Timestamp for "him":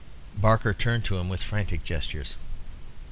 1.19-1.29